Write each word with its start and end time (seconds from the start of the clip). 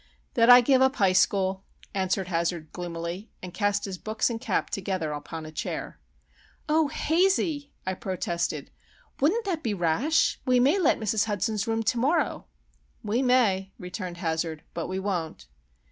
"That 0.33 0.49
I 0.49 0.61
give 0.61 0.81
up 0.81 0.95
High 0.95 1.13
School," 1.13 1.63
answered 1.93 2.27
Hazard 2.27 2.71
gloomily, 2.73 3.29
and 3.43 3.53
cast 3.53 3.85
his 3.85 3.99
books 3.99 4.31
and 4.31 4.41
cap 4.41 4.71
together 4.71 5.11
upon 5.11 5.45
a 5.45 5.51
chair. 5.51 5.99
"Oh, 6.67 6.87
Hazey!" 6.91 7.69
I 7.85 7.93
protested. 7.93 8.71
"Wouldn't 9.19 9.45
that 9.45 9.61
be 9.61 9.75
rash? 9.75 10.39
We 10.43 10.59
may 10.59 10.79
let 10.79 10.99
Mrs. 10.99 11.25
Hudson's 11.25 11.67
room 11.67 11.83
to 11.83 11.99
morrow." 11.99 12.47
"We 13.03 13.21
may," 13.21 13.73
returned 13.77 14.17
Hazard, 14.17 14.63
"but 14.73 14.87
we 14.87 14.97
won't." 14.97 15.45